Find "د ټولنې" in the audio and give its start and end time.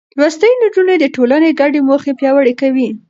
0.99-1.49